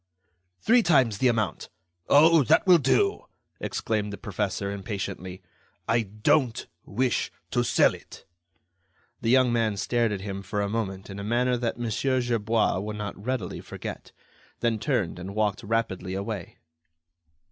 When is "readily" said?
13.23-13.61